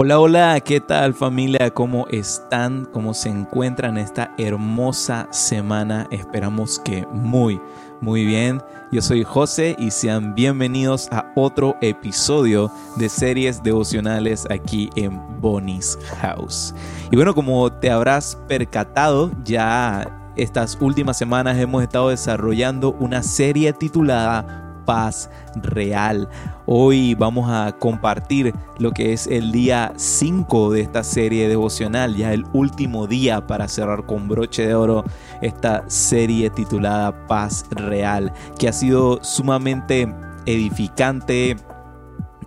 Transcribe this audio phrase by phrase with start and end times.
[0.00, 1.70] Hola, hola, ¿qué tal familia?
[1.74, 2.84] ¿Cómo están?
[2.84, 6.06] ¿Cómo se encuentran esta hermosa semana?
[6.12, 7.60] Esperamos que muy,
[8.00, 8.62] muy bien.
[8.92, 15.98] Yo soy José y sean bienvenidos a otro episodio de series devocionales aquí en Bonnie's
[16.20, 16.72] House.
[17.10, 23.72] Y bueno, como te habrás percatado, ya estas últimas semanas hemos estado desarrollando una serie
[23.72, 26.30] titulada paz real.
[26.64, 32.32] Hoy vamos a compartir lo que es el día 5 de esta serie devocional, ya
[32.32, 35.04] el último día para cerrar con broche de oro
[35.42, 40.10] esta serie titulada Paz Real, que ha sido sumamente
[40.46, 41.56] edificante,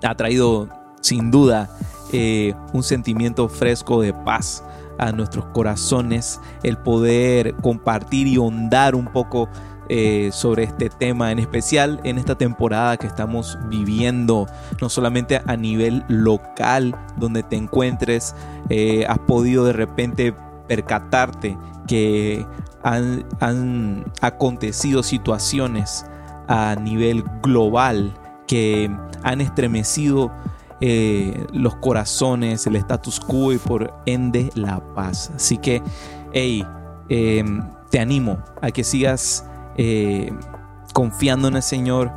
[0.02, 0.68] ha traído
[1.00, 1.70] sin duda
[2.12, 4.64] eh, un sentimiento fresco de paz
[4.98, 9.48] a nuestros corazones, el poder compartir y hondar un poco
[9.94, 14.48] eh, sobre este tema, en especial en esta temporada que estamos viviendo,
[14.80, 18.34] no solamente a nivel local donde te encuentres,
[18.70, 20.34] eh, has podido de repente
[20.70, 21.58] percatarte
[21.90, 22.46] que
[22.84, 26.06] han, acontecido situaciones
[26.48, 28.14] a nivel global
[28.48, 28.90] que
[29.24, 30.32] han estremecido
[30.80, 35.34] eh, los corazones, el status quo y por ende la paz.
[35.36, 35.84] Así que,
[36.32, 36.66] hey,
[37.10, 40.34] te animo a que sigas eh,
[40.94, 42.12] confiando en el Señor,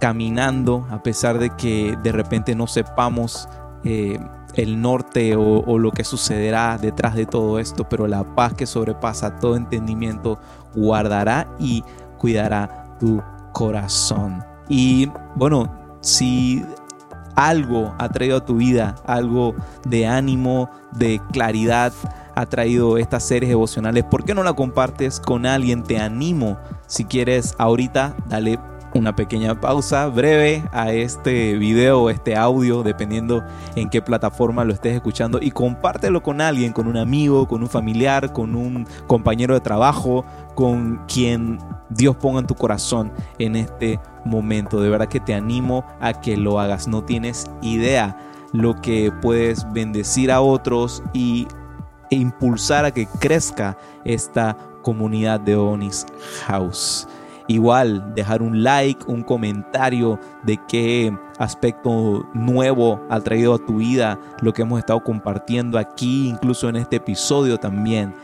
[0.00, 3.48] caminando a pesar de que de repente no sepamos
[3.84, 4.18] eh,
[4.54, 9.36] el norte o, lo que sucederá detrás de todo esto, pero la paz que sobrepasa
[9.36, 10.38] todo entendimiento
[10.74, 11.82] guardará y
[12.18, 14.44] cuidará tu corazón.
[14.68, 16.64] Y bueno, si
[17.34, 19.54] algo ha traído a tu vida, algo
[19.86, 21.92] de ánimo, de claridad,
[22.34, 25.82] ha traído estas series devocionales, ¿por qué no la compartes con alguien?
[25.82, 28.58] Te animo, si quieres ahorita, dale
[28.94, 33.42] una pequeña pausa breve a este video este audio, dependiendo
[33.74, 37.68] en qué plataforma lo estés escuchando, y compártelo con alguien, con un amigo, con un
[37.68, 43.98] familiar, con un compañero de trabajo, con quien Dios ponga en tu corazón en este
[44.24, 44.80] momento.
[44.80, 46.86] De verdad que te animo a que lo hagas.
[46.86, 48.16] No tienes idea
[48.52, 51.46] lo que puedes bendecir a otros y
[52.12, 53.74] e impulsar a que crezca
[54.04, 56.04] esta comunidad de Onis
[56.46, 57.08] House.
[57.48, 64.20] Igual, dejar un like, un comentario de qué aspecto nuevo ha traído a tu vida
[64.42, 68.14] lo que hemos estado compartiendo aquí, incluso en este episodio también.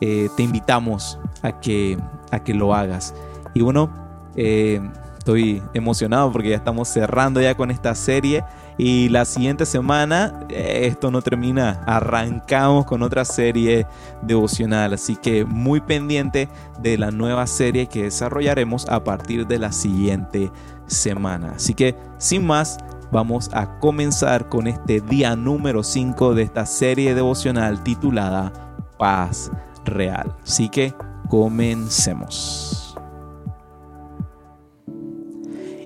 [0.00, 1.96] Eh, te invitamos a que,
[2.32, 3.14] a que lo hagas.
[3.54, 3.88] Y bueno,
[4.34, 4.80] eh,
[5.28, 8.44] estoy emocionado porque ya estamos cerrando ya con esta serie
[8.78, 13.86] y la siguiente semana, eh, esto no termina, arrancamos con otra serie
[14.22, 14.94] devocional.
[14.94, 16.48] Así que muy pendiente
[16.80, 20.50] de la nueva serie que desarrollaremos a partir de la siguiente
[20.86, 21.52] semana.
[21.56, 22.78] Así que sin más,
[23.12, 28.50] vamos a comenzar con este día número 5 de esta serie devocional titulada
[28.96, 29.50] Paz
[29.84, 30.34] Real.
[30.42, 30.94] Así que
[31.28, 32.87] comencemos.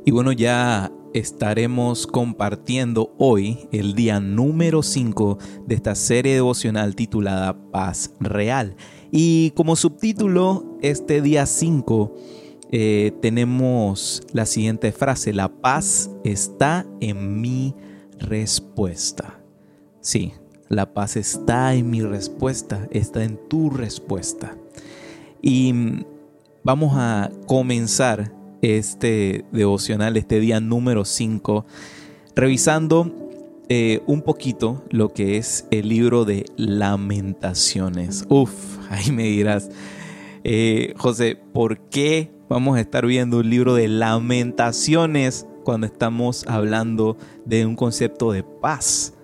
[0.05, 7.57] Y bueno, ya estaremos compartiendo hoy el día número 5 de esta serie devocional titulada
[7.71, 8.75] Paz Real.
[9.13, 12.17] Y como subtítulo, este día 5
[12.73, 17.77] eh, tenemos la siguiente frase, la paz está en mi
[18.19, 19.41] respuesta.
[20.01, 20.33] Sí,
[20.69, 24.57] la paz está en mi respuesta, está en tu respuesta.
[25.41, 25.73] Y
[26.65, 31.67] vamos a comenzar este devocional, este día número 5,
[32.35, 33.13] revisando
[33.69, 38.25] eh, un poquito lo que es el libro de lamentaciones.
[38.29, 38.53] Uf,
[38.91, 39.69] ahí me dirás,
[40.45, 47.17] eh, José, ¿por qué vamos a estar viendo un libro de lamentaciones cuando estamos hablando
[47.45, 49.15] de un concepto de paz?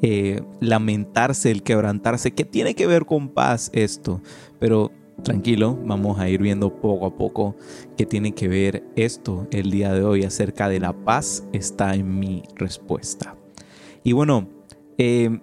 [0.00, 4.22] Eh, lamentarse, el quebrantarse, ¿qué tiene que ver con paz esto?
[4.60, 4.92] Pero
[5.22, 7.56] tranquilo, vamos a ir viendo poco a poco
[7.96, 12.18] qué tiene que ver esto el día de hoy acerca de la paz está en
[12.18, 13.36] mi respuesta.
[14.04, 14.48] Y bueno,
[14.96, 15.40] eh,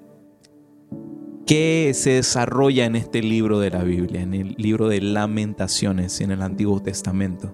[1.46, 6.32] ¿qué se desarrolla en este libro de la Biblia, en el libro de lamentaciones en
[6.32, 7.54] el Antiguo Testamento?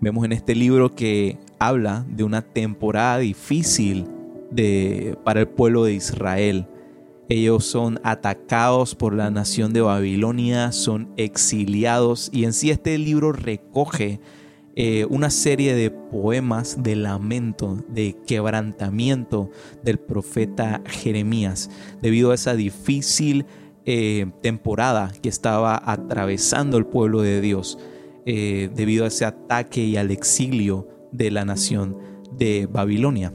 [0.00, 4.06] Vemos en este libro que habla de una temporada difícil
[5.24, 6.66] para el pueblo de Israel
[7.32, 13.32] ellos son atacados por la nación de Babilonia, son exiliados y en sí este libro
[13.32, 14.20] recoge
[14.76, 19.50] eh, una serie de poemas de lamento, de quebrantamiento
[19.82, 21.70] del profeta Jeremías
[22.02, 23.46] debido a esa difícil
[23.86, 27.78] eh, temporada que estaba atravesando el pueblo de Dios
[28.26, 31.96] eh, debido a ese ataque y al exilio de la nación
[32.36, 33.32] de Babilonia.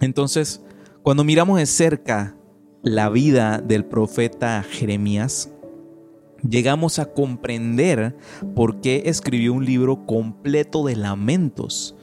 [0.00, 0.62] Entonces,
[1.02, 2.36] Cuando miramos de cerca
[2.82, 5.50] la vida del profeta Jeremías,
[6.48, 8.16] llegamos a comprender
[8.54, 11.96] por qué escribió un libro completo de lamentos.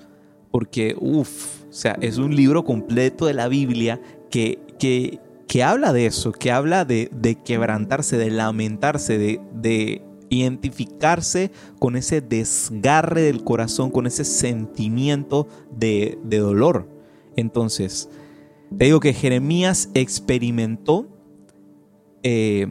[0.52, 5.94] Porque, uff, o sea, es un libro completo de la Biblia que, que, que habla
[5.94, 13.22] de eso, que habla de, de quebrantarse, de lamentarse, de, de identificarse con ese desgarre
[13.22, 16.88] del corazón, con ese sentimiento de, de dolor.
[17.36, 18.10] Entonces,
[18.78, 21.08] te digo que Jeremías experimentó
[22.24, 22.68] eh,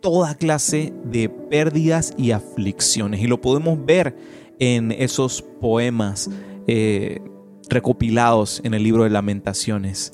[0.00, 3.20] toda clase de pérdidas y aflicciones.
[3.20, 4.16] Y lo podemos ver
[4.58, 6.30] en esos poemas
[6.66, 7.20] eh,
[7.68, 10.12] recopilados en el libro de lamentaciones.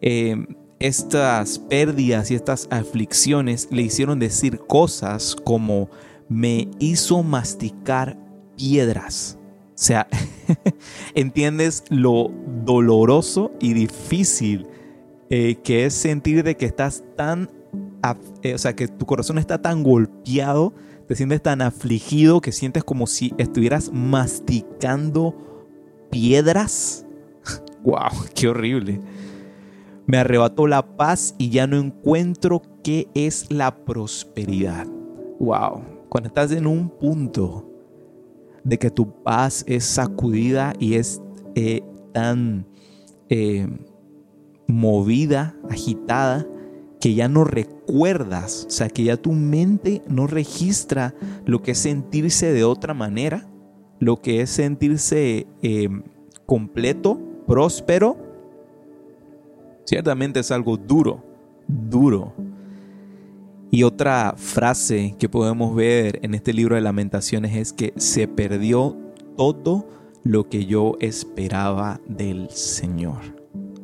[0.00, 0.36] Eh,
[0.78, 5.90] estas pérdidas y estas aflicciones le hicieron decir cosas como
[6.28, 8.18] me hizo masticar
[8.56, 9.38] piedras.
[9.82, 10.06] O sea,
[11.16, 12.30] entiendes lo
[12.64, 14.68] doloroso y difícil
[15.28, 17.50] eh, que es sentir de que estás tan,
[18.44, 20.72] eh, o sea, que tu corazón está tan golpeado,
[21.08, 25.34] te sientes tan afligido que sientes como si estuvieras masticando
[26.12, 27.04] piedras.
[27.82, 28.26] ¡Wow!
[28.36, 29.00] ¡Qué horrible!
[30.06, 34.86] Me arrebató la paz y ya no encuentro qué es la prosperidad.
[35.40, 35.82] ¡Wow!
[36.08, 37.71] Cuando estás en un punto
[38.64, 41.20] de que tu paz es sacudida y es
[41.54, 41.82] eh,
[42.12, 42.66] tan
[43.28, 43.66] eh,
[44.66, 46.46] movida, agitada,
[47.00, 51.14] que ya no recuerdas, o sea, que ya tu mente no registra
[51.44, 53.48] lo que es sentirse de otra manera,
[53.98, 55.88] lo que es sentirse eh,
[56.46, 58.16] completo, próspero,
[59.84, 61.24] ciertamente es algo duro,
[61.66, 62.34] duro.
[63.74, 68.98] Y otra frase que podemos ver en este libro de lamentaciones es que se perdió
[69.38, 69.88] todo
[70.24, 73.22] lo que yo esperaba del Señor.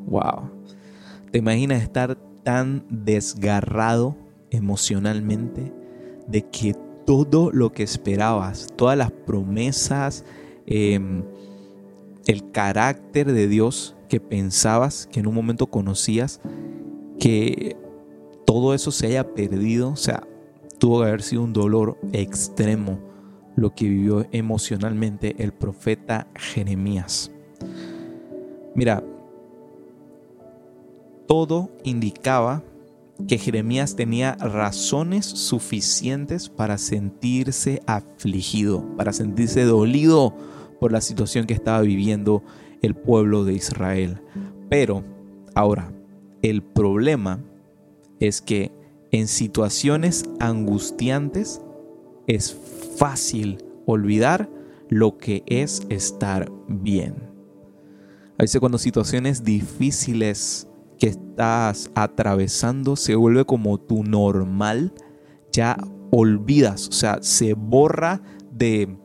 [0.05, 0.50] Wow.
[1.31, 4.14] ¿Te imaginas estar tan desgarrado
[4.50, 5.73] emocionalmente
[6.26, 6.75] de que
[7.06, 10.23] todo lo que esperabas, todas las promesas,
[10.67, 11.23] em,
[12.26, 16.43] el carácter de Dios que pensabas, que en un momento conocías,
[17.19, 17.75] que
[18.49, 20.27] todo eso se haya perdido, o sea,
[20.79, 22.99] tuvo que haber sido un dolor extremo
[23.56, 27.31] lo que vivió emocionalmente el profeta Jeremías.
[28.75, 29.05] Mira,
[31.27, 32.65] todo indicaba
[33.29, 40.35] que Jeremías tenía razones suficientes para sentirse afligido, para sentirse dolido
[40.81, 42.43] por la situación que estaba viviendo
[42.81, 44.23] el pueblo de Israel.
[44.71, 45.05] Pero
[45.55, 45.93] ahora,
[46.41, 47.44] el problema
[48.20, 48.73] es que
[49.11, 51.62] en situaciones angustiantes
[52.26, 52.56] es
[52.97, 54.50] fácil olvidar
[54.88, 57.15] lo que es estar bien.
[58.38, 60.69] A veces cuando situaciones difíciles
[60.99, 64.93] que estás atravesando se vuelve como tu normal,
[65.53, 65.76] ya
[66.11, 68.23] olvidas, o sea, se borra
[68.53, 68.97] de,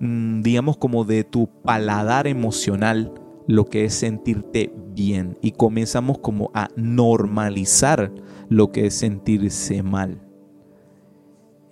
[0.00, 3.12] mm, digamos, como de tu paladar emocional
[3.46, 8.12] lo que es sentirte bien y comenzamos como a normalizar
[8.48, 10.20] lo que es sentirse mal.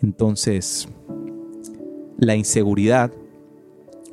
[0.03, 0.89] Entonces,
[2.19, 3.13] la inseguridad,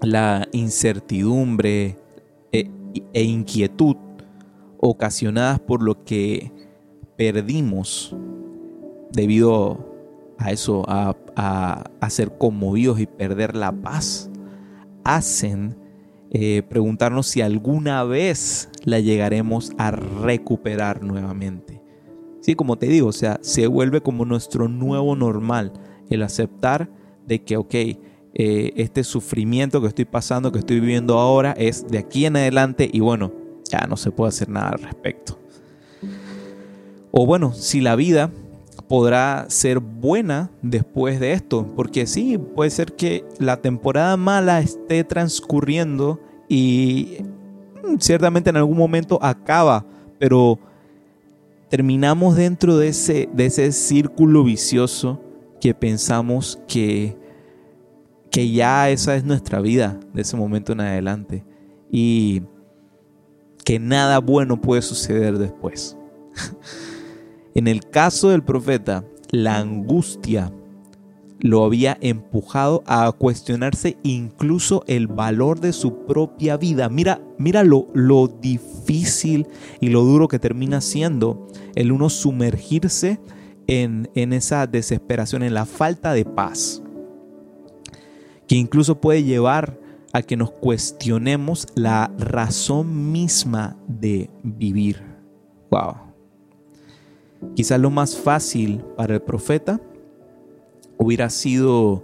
[0.01, 1.97] la incertidumbre
[2.51, 2.69] e,
[3.13, 3.95] e, inquietud
[4.79, 6.51] ocasionadas por lo que
[7.17, 8.15] perdimos
[9.11, 9.93] debido
[10.37, 11.15] a eso, a,
[12.09, 14.29] ser conmovidos y perder la paz,
[15.03, 15.77] hacen
[16.31, 21.82] eh, preguntarnos si alguna vez la llegaremos a recuperar nuevamente.
[22.43, 25.71] Sí, como te digo, o sea, se vuelve como nuestro nuevo normal
[26.09, 26.89] el aceptar
[27.25, 27.97] de que, ok, eh,
[28.75, 32.99] este sufrimiento que estoy pasando, que estoy viviendo ahora, es de aquí en adelante y
[32.99, 33.31] bueno,
[33.71, 35.39] ya no se puede hacer nada al respecto.
[37.11, 38.29] O bueno, si la vida
[38.89, 45.05] podrá ser buena después de esto, porque sí, puede ser que la temporada mala esté
[45.05, 46.19] transcurriendo
[46.49, 47.19] y
[47.87, 49.85] mm, ciertamente en algún momento acaba,
[50.19, 50.59] pero
[51.73, 55.19] terminamos dentro de ese, de ese círculo vicioso
[55.59, 57.17] que pensamos que,
[58.29, 61.43] que ya esa es nuestra vida de ese momento en adelante
[61.89, 62.43] y
[63.65, 65.97] que nada bueno puede suceder después.
[67.55, 70.53] en el caso del profeta, la angustia
[71.43, 76.87] lo había empujado a cuestionarse incluso el valor de su propia vida.
[76.87, 79.47] Mira, mira lo, lo difícil
[79.81, 83.19] y lo duro que termina siendo el uno sumergirse
[83.67, 86.81] en, en esa desesperación, en la falta de paz,
[88.47, 89.77] que incluso puede llevar
[90.13, 95.03] a que nos cuestionemos la razón misma de vivir.
[95.69, 95.95] Wow.
[97.53, 99.81] Quizás lo más fácil para el profeta
[101.03, 102.03] hubiera sido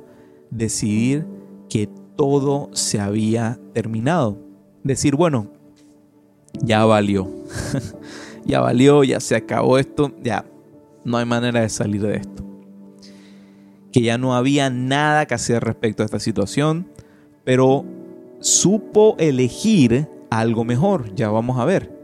[0.51, 1.25] decidir
[1.69, 4.37] que todo se había terminado.
[4.83, 5.47] Decir, bueno,
[6.61, 7.29] ya valió.
[8.45, 10.45] ya valió, ya se acabó esto, ya
[11.05, 12.43] no hay manera de salir de esto.
[13.91, 16.87] Que ya no había nada que hacer respecto a esta situación,
[17.45, 17.85] pero
[18.41, 21.98] supo elegir algo mejor, ya vamos a ver.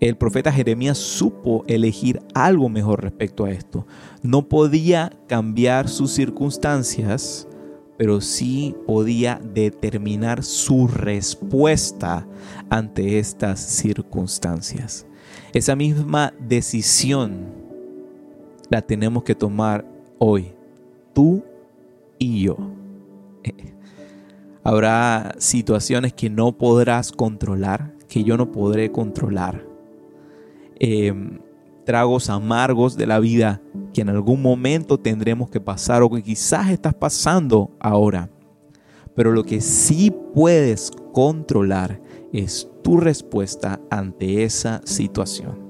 [0.00, 3.86] El profeta Jeremías supo elegir algo mejor respecto a esto.
[4.22, 7.48] No podía cambiar sus circunstancias,
[7.96, 12.26] pero sí podía determinar su respuesta
[12.68, 15.06] ante estas circunstancias.
[15.54, 17.46] Esa misma decisión
[18.68, 19.86] la tenemos que tomar
[20.18, 20.52] hoy,
[21.14, 21.42] tú
[22.18, 22.56] y yo.
[24.62, 29.65] Habrá situaciones que no podrás controlar, que yo no podré controlar.
[30.78, 31.38] Em,
[31.86, 33.62] tragos amargos de la vida
[33.94, 38.28] que en algún momento tendremos que pasar o que quizás estás pasando ahora.
[39.14, 42.02] Pero lo que sí puedes controlar
[42.32, 45.64] es tu respuesta ante esa situación.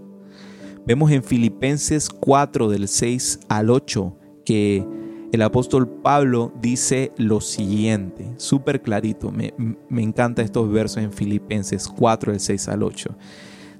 [0.86, 4.86] Vemos en Filipenses 4 del 6 al 8 que
[5.32, 9.52] el apóstol Pablo dice lo siguiente, súper clarito, me,
[9.88, 13.16] me encantan estos versos en Filipenses 4 del 6 al 8.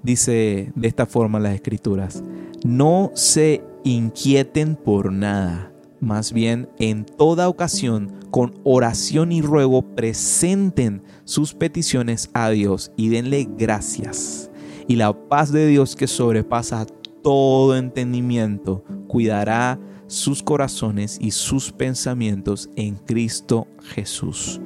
[0.07, 2.23] Dice de esta forma las escrituras,
[2.65, 11.03] no se inquieten por nada, más bien en toda ocasión, con oración y ruego, presenten
[11.25, 14.49] sus peticiones a Dios y denle gracias.
[14.87, 16.87] Y la paz de Dios que sobrepasa
[17.25, 24.61] todo entendimiento cuidará sus corazones y sus pensamientos en Cristo Jesús.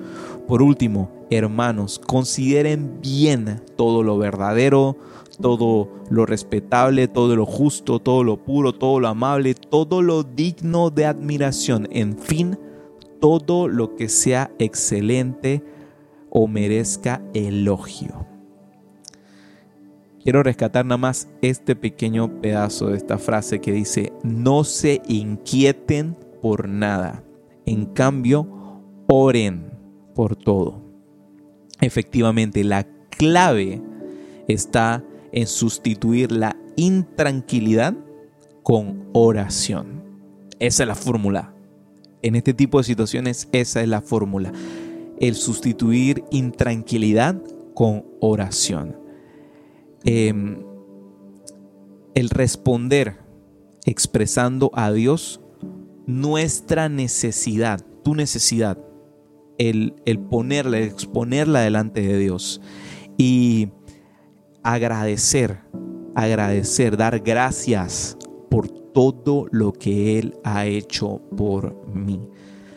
[0.47, 4.97] Por último, hermanos, consideren bien todo lo verdadero,
[5.41, 10.91] todo lo respetable, todo lo justo, todo lo puro, todo lo amable, todo lo digno
[10.91, 12.59] de admiración, en fin,
[13.21, 15.63] todo lo que sea excelente
[16.31, 18.27] o merezca elogio.
[20.23, 26.15] Quiero rescatar nada más este pequeño pedazo de esta frase que dice, no se inquieten
[26.43, 27.25] por nada,
[27.65, 29.71] en cambio, oren
[30.15, 30.83] por todo.
[31.81, 33.81] Efectivamente, la clave
[34.47, 37.95] está en sustituir la intranquilidad
[38.63, 40.03] con oración.
[40.59, 41.55] Esa es la fórmula.
[42.23, 44.53] En este tipo de situaciones, esa es la fórmula.
[45.19, 47.43] El sustituir intranquilidad
[47.75, 48.97] con oración.
[50.05, 50.63] Em,
[52.15, 53.19] el responder
[53.87, 55.41] expresando a Dios
[56.07, 58.79] nuestra necesidad, tu necesidad,
[59.59, 62.61] el, el ponerla, exponerla delante de Dios.
[63.17, 63.69] Y
[64.63, 65.61] agradecer,
[66.15, 68.17] agradecer, dar gracias
[68.51, 72.21] por todo lo que Él ha hecho por mí.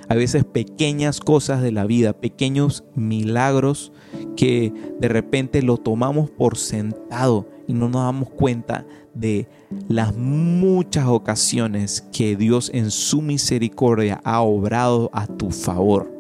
[0.10, 3.92] A veces pequeñas cosas de la vida, pequeños milagros
[4.36, 9.48] que de repente lo tomamos por sentado y no nos damos cuenta de
[9.88, 16.12] las muchas ocasiones que Dios en su misericordia ha obrado a tu favor.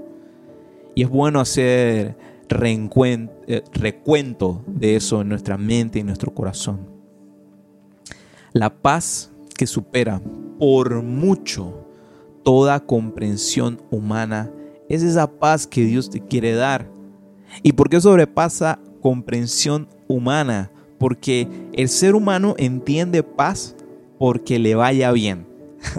[0.96, 2.15] Y es bueno hacer
[3.47, 6.88] eh, recuento de eso en nuestra mente y nuestro corazón.
[8.53, 10.21] La paz que supera
[10.59, 11.85] por mucho
[12.43, 14.51] toda comprensión humana
[14.89, 16.89] es esa paz que Dios te quiere dar.
[17.62, 20.71] ¿Y por qué sobrepasa comprensión humana?
[20.97, 23.75] Porque el ser humano entiende paz
[24.19, 25.47] porque le vaya bien.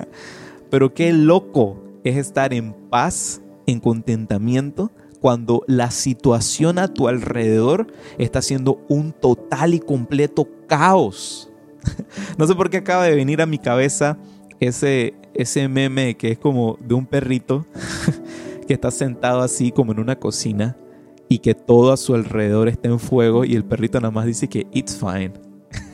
[0.70, 4.90] Pero qué loco es estar en paz, en contentamiento,
[5.24, 7.86] cuando la situación a tu alrededor
[8.18, 11.50] está siendo un total y completo caos.
[12.36, 14.18] no sé por qué acaba de venir a mi cabeza
[14.60, 17.64] ese, ese meme que es como de un perrito
[18.68, 20.76] que está sentado así como en una cocina
[21.30, 24.46] y que todo a su alrededor está en fuego y el perrito nada más dice
[24.46, 25.32] que it's fine.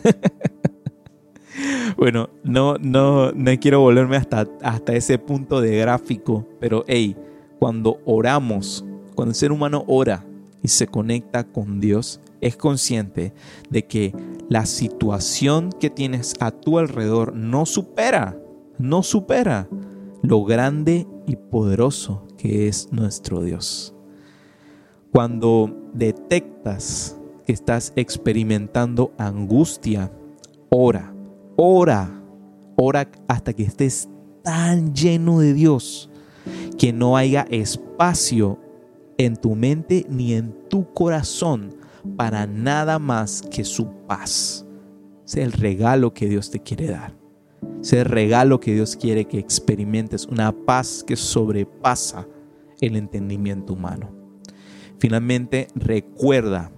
[1.96, 7.14] bueno, no, no, no quiero volverme hasta, hasta ese punto de gráfico, pero hey,
[7.60, 8.84] cuando oramos
[9.20, 10.24] cuando el ser humano ora
[10.62, 13.34] y se conecta con Dios, es consciente
[13.68, 14.14] de que
[14.48, 18.40] la situación que tienes a tu alrededor no supera,
[18.78, 19.68] no supera
[20.22, 23.94] lo grande y poderoso que es nuestro Dios.
[25.12, 30.10] Cuando detectas que estás experimentando angustia,
[30.70, 31.14] ora,
[31.56, 32.22] ora,
[32.74, 34.08] ora hasta que estés
[34.42, 36.08] tan lleno de Dios
[36.78, 38.58] que no haya espacio
[39.26, 41.74] en tu mente ni en tu corazón
[42.16, 44.64] para nada más que su paz.
[45.26, 47.14] es el regalo que Dios te quiere dar.
[47.82, 52.26] es el regalo que Dios quiere que experimentes, una paz que sobrepasa
[52.80, 54.10] el entendimiento humano.
[54.98, 56.72] Finalmente, recuerda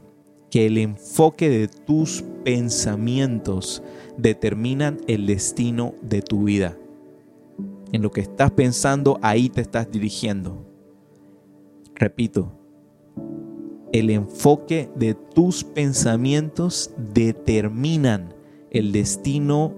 [0.51, 3.85] que el enfoque de tus pensamientos
[4.19, 6.77] determinan el destino de tu vida.
[7.93, 10.72] En lo que estás pensando, ahí te estás dirigiendo.
[11.95, 12.53] Repito,
[13.93, 18.35] el enfoque de tus pensamientos determinan
[18.71, 19.75] el destino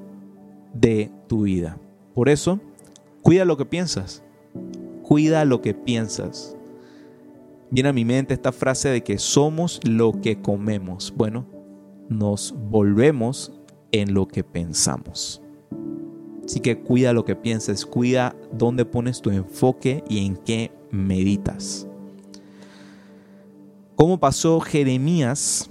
[0.73, 1.78] de tu vida.
[2.14, 2.61] Por eso,
[3.23, 4.23] cuida lo que piensas.
[5.02, 6.56] Cuida lo que piensas.
[7.71, 11.12] Viene a mi mente esta frase de que somos lo que comemos.
[11.16, 11.44] Bueno,
[12.09, 13.52] nos volvemos
[13.90, 15.42] en lo que pensamos.
[16.44, 21.88] Así que cuida lo que piensas, cuida dónde pones tu enfoque y en qué meditas.
[23.96, 25.70] ¿Cómo pasó Jeremías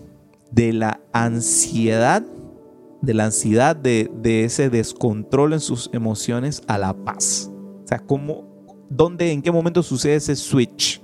[0.49, 2.23] de la ansiedad,
[3.01, 4.09] de la ansiedad de,
[4.45, 7.51] ese descontrol en sus emociones a la paz?
[7.83, 8.47] O sea, ¿cómo,
[8.89, 11.01] dónde, en qué momento sucede ese switch?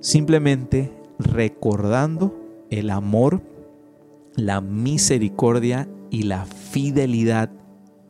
[0.00, 2.34] Simplemente recordando
[2.70, 3.42] el amor,
[4.34, 7.50] la misericordia y la fidelidad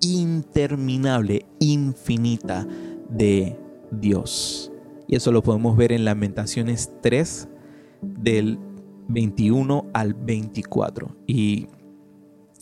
[0.01, 2.65] interminable, infinita
[3.09, 3.59] de
[3.91, 4.68] Dios.
[5.09, 7.49] Y eso lo podemos ver en Lamentaciones 3
[8.03, 8.59] del
[9.09, 11.17] 21 al 24.
[11.27, 11.67] Y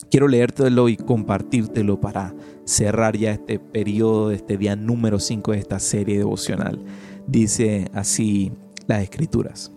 [0.09, 5.79] quiero leértelo y compartírtelo para cerrar ya este periodo, este día número 5 de esta
[5.79, 6.79] serie devocional.
[7.27, 8.53] Dice así
[8.87, 9.73] las escrituras.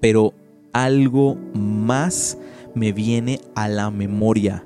[0.00, 0.32] Pero
[0.72, 2.38] algo más
[2.74, 4.64] me viene a la memoria,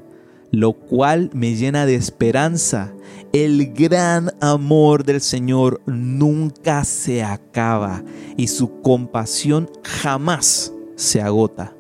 [0.54, 2.92] lo cual me llena de esperanza.
[3.32, 8.04] El gran amor del Señor nunca se acaba
[8.37, 11.75] y su compasión jamás se agota.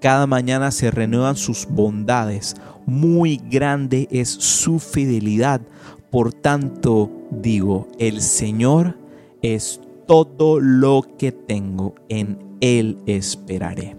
[0.00, 2.54] Cada mañana se renuevan sus bondades.
[2.86, 5.60] Muy grande es su fidelidad.
[6.10, 8.96] Por tanto, digo, el Señor
[9.42, 13.96] es todo lo que tengo, en Él esperaré.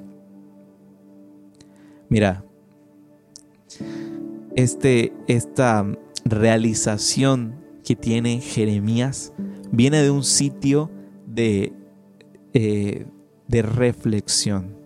[2.08, 2.44] Mira,
[4.56, 5.86] este, esta
[6.26, 9.34] realización que tiene Jeremías
[9.72, 10.90] viene de un sitio
[11.28, 11.74] de,
[12.54, 13.06] eh,
[13.48, 14.78] de reflexión,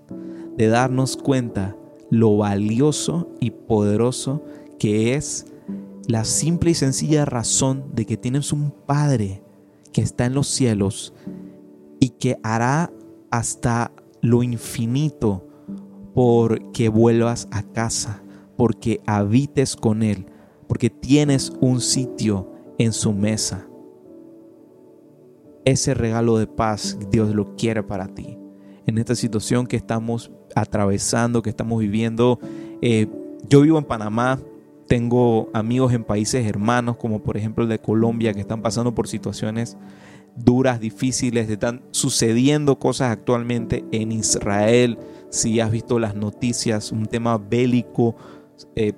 [0.58, 1.76] de darnos cuenta
[2.10, 4.44] lo valioso y poderoso
[4.80, 5.46] que es
[6.08, 9.44] la simple y sencilla razón de que tienes un Padre
[9.92, 11.14] que está en los cielos
[12.00, 12.92] y que hará
[13.30, 15.46] hasta lo infinito
[16.14, 18.24] porque vuelvas a casa,
[18.58, 20.26] porque habites con Él,
[20.68, 23.68] porque tienes un sitio en su mesa.
[25.64, 28.38] Ese regalo de paz Dios lo quiere para ti.
[28.86, 32.40] En esta situación que estamos atravesando, que estamos viviendo,
[32.82, 33.08] eh,
[33.48, 34.40] yo vivo en Panamá,
[34.88, 39.08] tengo amigos en países hermanos, como por ejemplo el de Colombia, que están pasando por
[39.08, 39.78] situaciones
[40.38, 44.98] duras, difíciles, están sucediendo cosas actualmente en Israel.
[45.30, 48.16] Si has visto las noticias, un tema bélico
[48.76, 48.94] eh,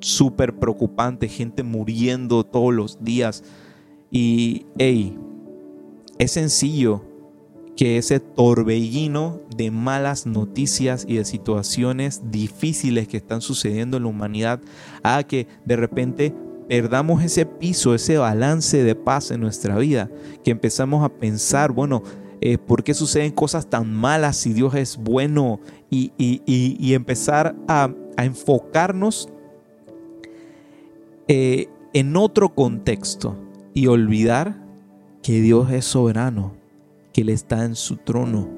[0.00, 3.44] súper preocupante, gente muriendo todos los días.
[4.10, 5.18] Y, hey,
[6.18, 7.02] es sencillo
[7.76, 14.08] que ese torbellino de malas noticias y de situaciones difíciles que están sucediendo en la
[14.08, 14.60] humanidad
[15.04, 16.34] haga que de repente
[16.68, 20.10] perdamos ese piso, ese balance de paz en nuestra vida,
[20.42, 22.02] que empezamos a pensar, bueno,
[22.40, 25.60] eh, ¿por qué suceden cosas tan malas si Dios es bueno?
[25.90, 29.28] Y, empezar a, enfocarnos
[31.28, 33.36] eh, en otro contexto
[33.74, 34.60] y olvidar
[35.22, 36.52] que Dios es soberano,
[37.12, 38.48] que Él está en su trono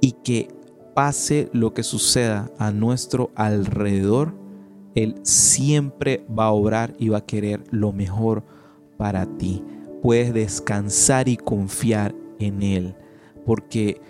[0.00, 0.48] y que
[0.94, 4.34] pase lo que suceda a nuestro alrededor,
[4.94, 8.44] él siempre va a obrar y va a querer lo mejor
[8.96, 9.62] para ti.
[10.04, 12.94] Puedes descansar y confiar en Él,
[13.46, 14.02] porque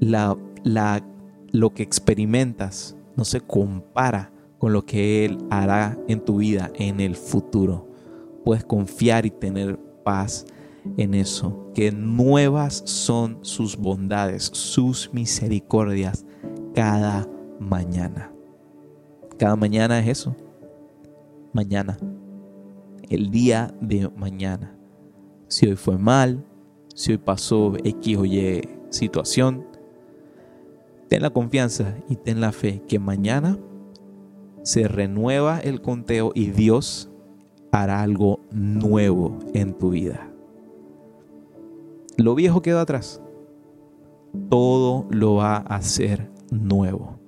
[0.00, 1.06] la, la,
[1.52, 6.98] lo que experimentas no se compara con lo que Él hará en tu vida en
[6.98, 7.86] el futuro.
[8.44, 10.44] Puedes confiar y tener paz
[10.96, 16.26] en eso, que nuevas son sus bondades, sus misericordias
[16.74, 17.24] cada
[17.60, 18.32] mañana.
[19.38, 20.34] Cada mañana es eso.
[21.52, 21.96] Mañana.
[23.08, 24.77] El día de mañana.
[25.48, 26.44] Si hoy fue mal,
[26.94, 29.64] si hoy pasó X o Y situación,
[31.08, 33.58] ten la confianza y ten la fe que mañana
[34.62, 37.10] se renueva el conteo y Dios
[37.72, 40.30] hará algo nuevo en tu vida.
[42.16, 43.22] lo viejo quedó atrás.
[44.50, 47.18] Todo lo va a hacer nuevo.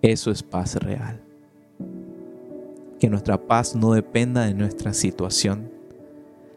[0.00, 1.20] Eso es paz real.
[2.98, 5.70] Que nuestra paz no dependa de nuestra situación,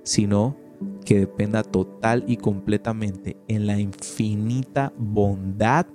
[0.04, 0.56] sino
[1.06, 5.86] que dependa total y completamente en la infinita bondad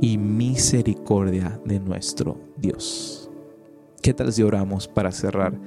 [0.00, 3.30] y misericordia de nuestro Dios.
[4.02, 5.58] ¿Qué tal si oramos para cerrar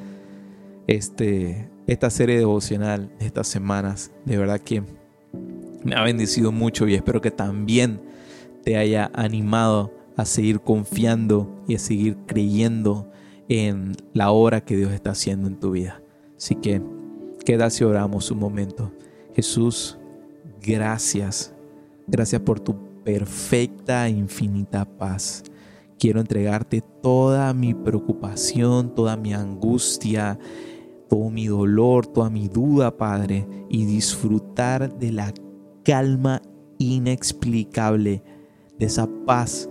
[0.87, 4.11] este, esta serie devocional de estas semanas?
[4.25, 4.83] De verdad que
[5.83, 8.01] me ha bendecido mucho y espero que también
[8.63, 13.09] te haya animado a seguir confiando y a seguir creyendo
[13.49, 16.01] en la obra que Dios está haciendo en tu vida.
[16.35, 16.81] Así que
[17.47, 18.91] queda si oramos un momento.
[19.33, 19.97] Jesús,
[20.61, 21.55] gracias.
[22.05, 25.43] Gracias por tu perfecta infinita paz.
[25.97, 30.37] Quiero entregarte toda mi preocupación, toda mi angustia,
[31.07, 35.33] todo mi dolor, toda mi duda, Padre, y disfrutar de la
[35.85, 36.41] calma
[36.79, 38.23] inexplicable,
[38.77, 39.69] de esa paz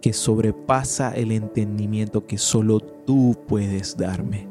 [0.00, 4.48] que sobrepasa el entendimiento que solo tú puedes darme.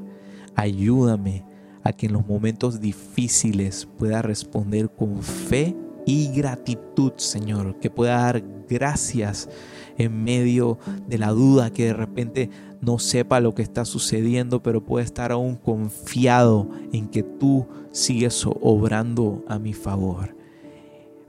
[0.53, 1.46] Ayúdame
[1.87, 8.21] a que en los momentos difíciles pueda responder con fe y gratitud, Señor, que pueda
[8.21, 9.49] dar gracias
[9.97, 12.49] en medio de la duda, que de repente
[12.81, 18.45] no sepa lo que está sucediendo, pero puede estar aún confiado en que tú sigues
[18.45, 20.35] obrando a mi favor.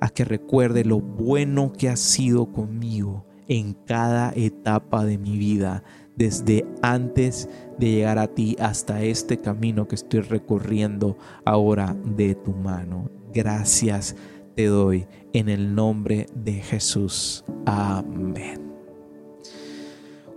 [0.01, 5.83] Haz que recuerde lo bueno que has sido conmigo en cada etapa de mi vida,
[6.19, 12.53] desde antes de llegar a ti hasta este camino que estoy recorriendo ahora de tu
[12.53, 13.09] mano.
[13.33, 14.17] Gracias
[14.57, 17.45] te doy en el nombre de Jesús.
[17.65, 18.73] Amén.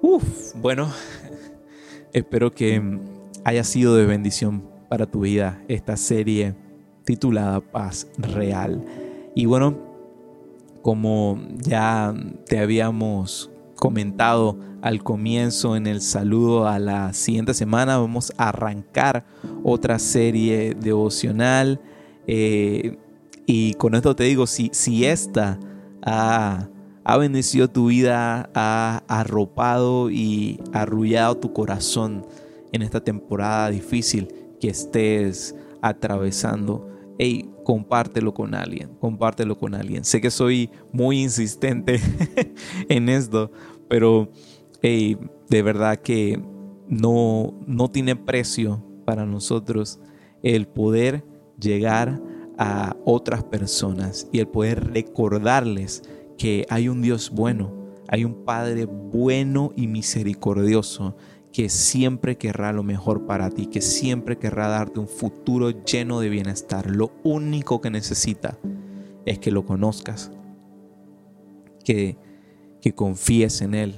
[0.02, 0.92] Uf, bueno,
[2.14, 3.00] espero que
[3.44, 6.56] haya sido de bendición para tu vida esta serie
[7.04, 8.86] titulada Paz Real.
[9.34, 9.76] Y bueno,
[10.84, 12.14] como ya
[12.46, 13.51] te habíamos
[13.82, 19.26] comentado al comienzo en el saludo a la siguiente semana, vamos a arrancar
[19.64, 21.82] otra serie devocional.
[22.28, 23.00] Eh,
[23.48, 25.60] y con esto te digo, si, si esta
[26.04, 26.70] ha,
[27.04, 32.28] ha bendecido tu vida, ha arropado y arrullado tu corazón
[32.72, 34.28] en esta temporada difícil
[34.60, 36.88] que estés atravesando,
[37.64, 40.04] compártelo con alguien, compártelo con alguien.
[40.04, 42.00] Sé que soy muy insistente
[42.90, 43.52] en esto,
[43.88, 44.32] pero
[44.82, 46.42] de verdad que
[46.88, 50.00] no, no tiene precio para nosotros
[50.42, 51.24] el poder
[51.60, 52.22] llegar
[52.58, 56.04] a otras personas y el poder recordarles
[56.38, 57.72] que hay un Dios bueno,
[58.08, 61.16] hay un Padre bueno y misericordioso
[61.52, 66.30] que siempre querrá lo mejor para ti, que siempre querrá darte un futuro lleno de
[66.30, 66.90] bienestar.
[66.90, 68.58] Lo único que necesita
[69.26, 70.32] es que lo conozcas,
[71.84, 72.18] que,
[72.80, 73.96] que confíes en Él,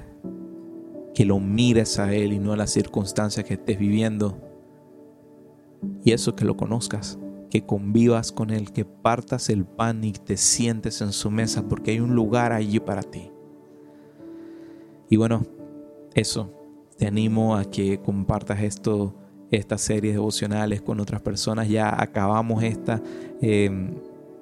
[1.14, 4.38] que lo mires a Él y no a las circunstancias que estés viviendo.
[6.04, 7.20] Y eso que lo conozcas
[7.54, 11.92] que convivas con Él, que partas el pan y te sientes en su mesa porque
[11.92, 13.30] hay un lugar allí para ti.
[15.08, 15.46] Y bueno,
[16.16, 16.52] eso,
[17.04, 19.14] te animo a que compartas esto,
[19.52, 21.68] estas series devocionales con otras personas.
[21.68, 23.04] Ya acabamos esta.
[23.42, 23.96] Em,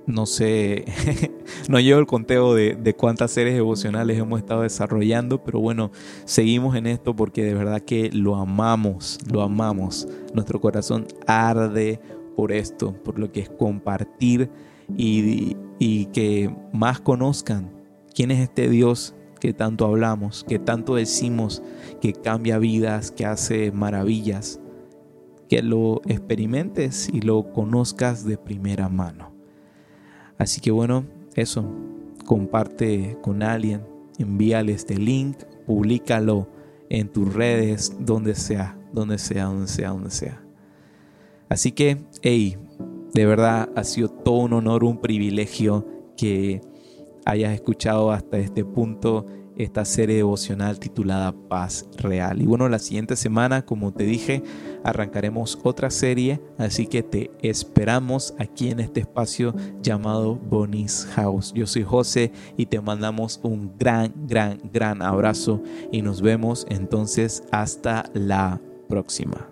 [0.06, 0.86] no sé,
[1.70, 5.90] no llevo el conteo de, de, cuántas series devocionales hemos estado desarrollando, pero bueno,
[6.26, 10.08] seguimos en esto porque de verdad que lo amamos, lo amamos.
[10.36, 12.00] Nuestro corazón arde
[12.36, 14.52] por esto, por lo que es compartir
[14.96, 15.56] y,
[16.14, 17.72] que más conozcan
[18.14, 21.64] quién es este Dios que tanto hablamos, que tanto decimos,
[22.00, 24.60] que cambia vidas, que hace maravillas,
[25.50, 29.34] que lo experimentes y lo conozcas de primera mano.
[30.38, 31.66] Así que bueno, eso,
[32.24, 33.82] comparte con alguien,
[34.20, 36.48] envíale este link, públicalo
[36.90, 40.44] en tus redes, donde sea, donde sea, donde sea, donde sea.
[41.50, 42.58] Así que, hey,
[43.12, 46.62] de verdad ha sido todo un honor, un privilegio que
[47.26, 49.26] hayas escuchado hasta este punto
[49.58, 52.42] esta serie devocional titulada Paz Real.
[52.42, 54.44] Y bueno, la siguiente semana, como te dije,
[54.84, 61.54] arrancaremos otra serie, así que te esperamos aquí en este espacio llamado Bonnie's House.
[61.54, 67.44] Yo soy José y te mandamos un gran, gran, gran abrazo y nos vemos entonces
[67.52, 69.51] hasta la próxima.